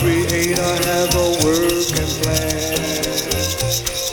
The 0.00 0.06
creator 0.06 0.62
has 0.88 1.14
a 1.14 1.28
working 1.44 2.12
plan. 2.24 2.72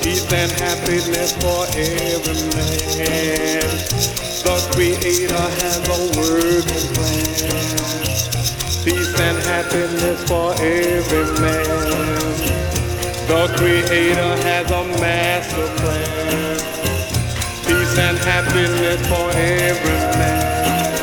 Peace 0.04 0.28
and 0.34 0.52
happiness 0.60 1.32
for 1.40 1.64
every 1.80 2.44
man. 2.52 3.72
The 4.44 4.58
Creator 4.74 5.48
has 5.64 5.80
a 5.88 6.00
working 6.20 6.88
plan. 6.92 7.64
Peace 8.84 9.16
and 9.18 9.40
happiness 9.48 10.20
for 10.28 10.52
every 10.60 11.24
man. 11.40 11.64
The 13.30 13.48
Creator 13.56 14.34
has 14.44 14.70
a 14.70 14.84
master 15.00 15.68
plan. 15.78 16.58
Peace 17.64 17.98
and 17.98 18.18
happiness 18.18 19.08
for 19.08 19.30
every 19.32 20.00
man. 20.20 21.00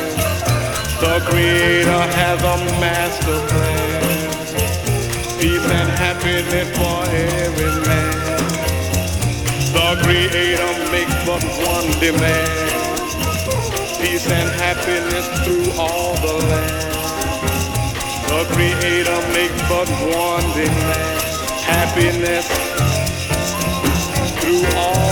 The 1.01 1.25
Creator 1.27 2.03
has 2.13 2.39
a 2.43 2.79
master 2.79 3.47
plan. 3.47 3.94
Peace 5.65 5.73
and 5.73 5.89
happiness 5.97 6.77
for 6.77 7.09
every 7.09 7.87
man. 7.87 8.13
The 9.73 9.97
Creator 10.03 10.91
makes 10.91 11.15
but 11.25 11.43
one 11.65 11.89
demand. 11.99 12.83
Peace 13.99 14.29
and 14.29 14.49
happiness 14.61 15.27
through 15.43 15.71
all 15.81 16.13
the 16.17 16.33
land. 16.45 16.93
The 18.29 18.45
Creator 18.53 19.21
makes 19.33 19.61
but 19.67 19.89
one 20.13 20.45
demand. 20.53 21.21
Happiness 21.65 22.47
through 24.39 24.77
all 24.77 25.04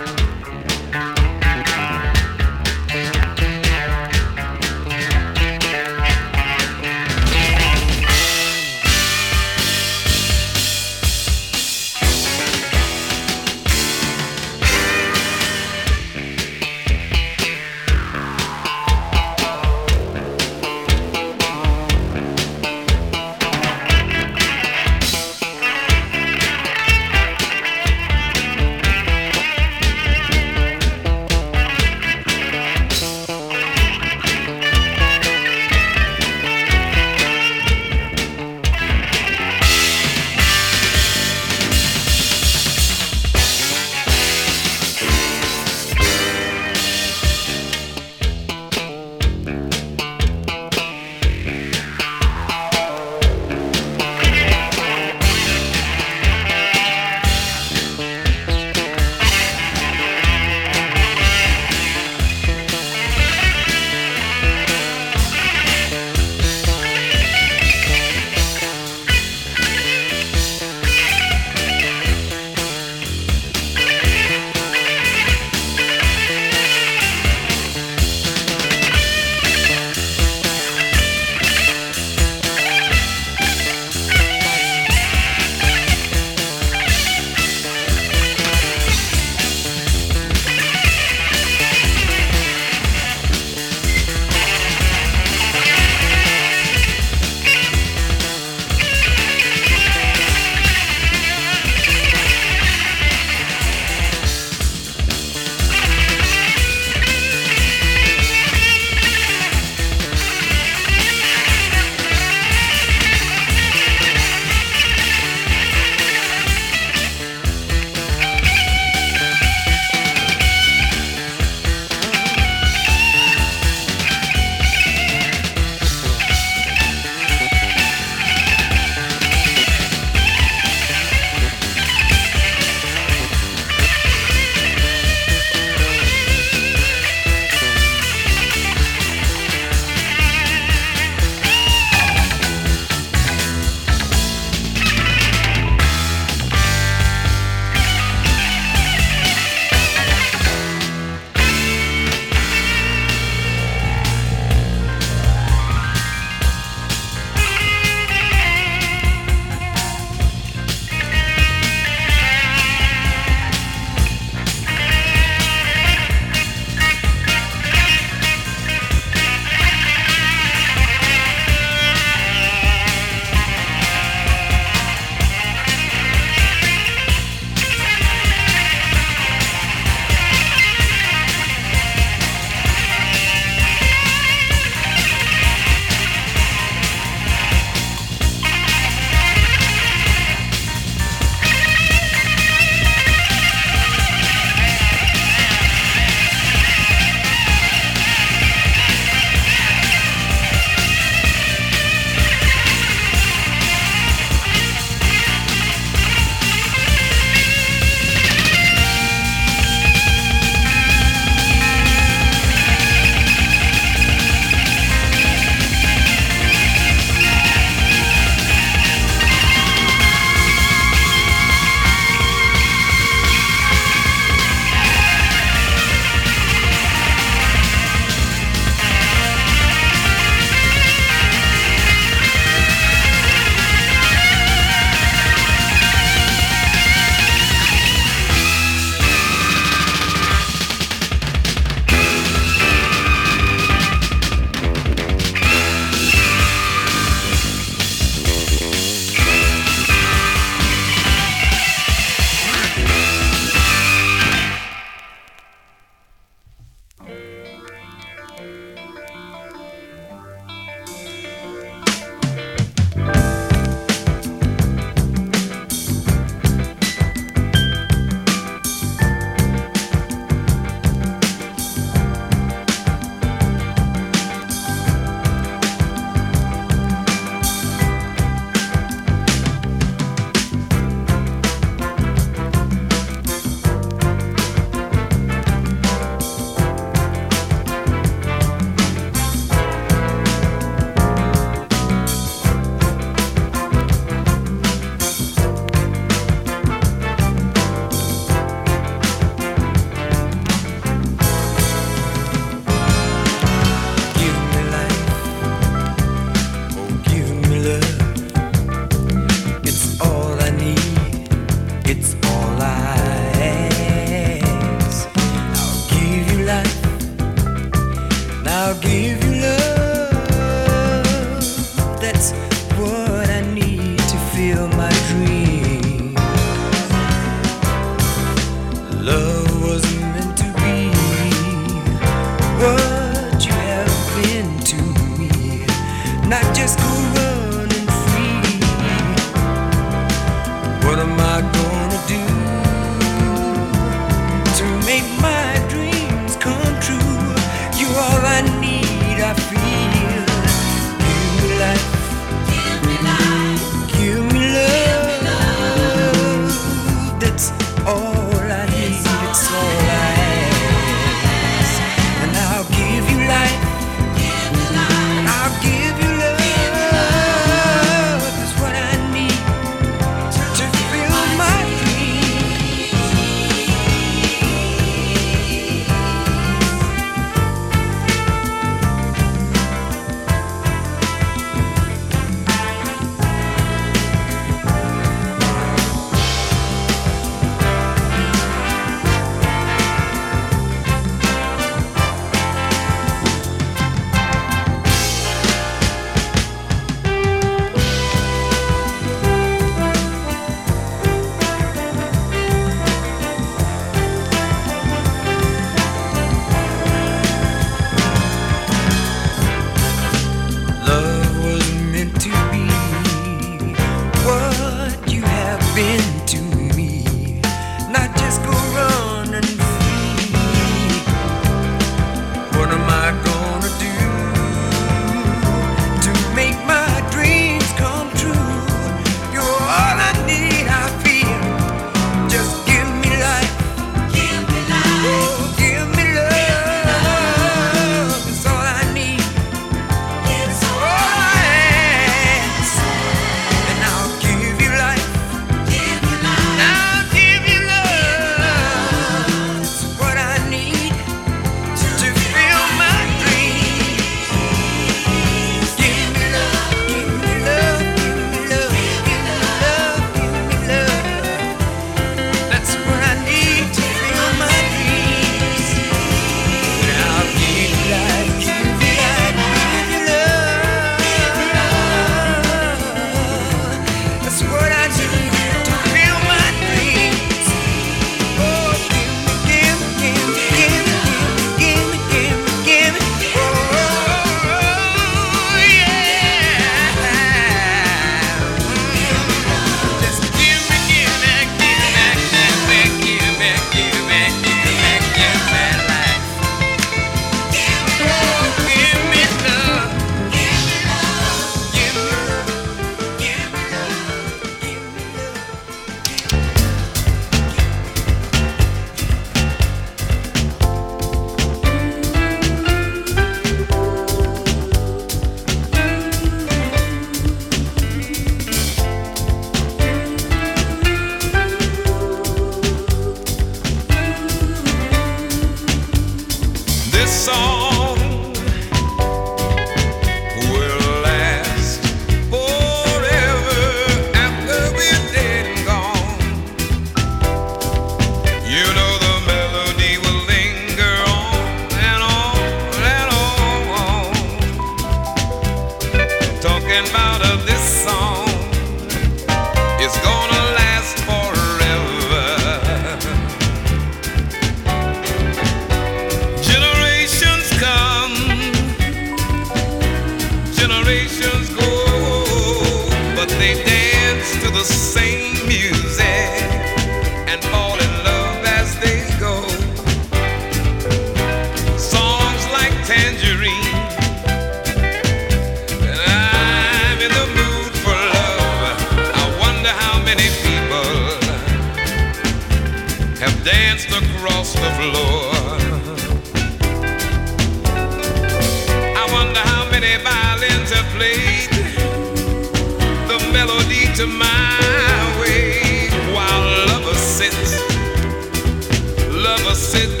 said 599.61 600.00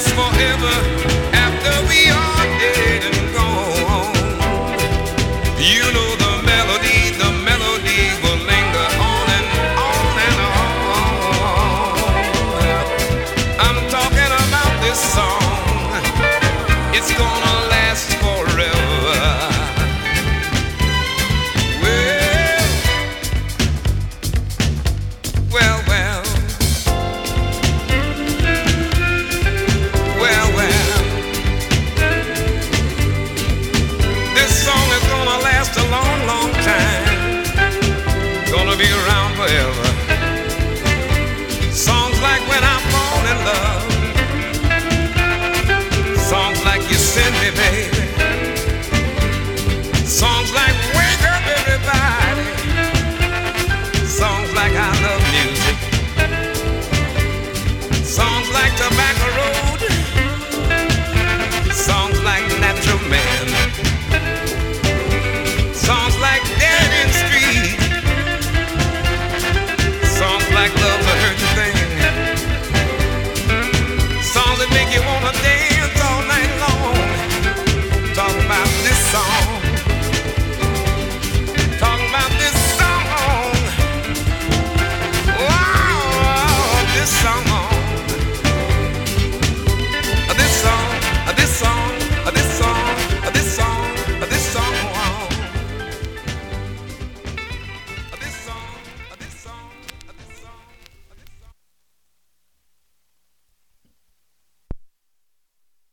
send 0.00 0.30
me, 0.36 0.60
babe. 0.60 1.09